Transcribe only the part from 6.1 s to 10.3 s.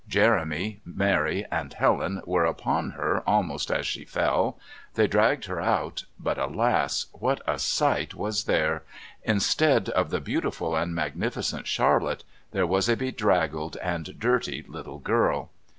but alas! what a sight was there! Instead of the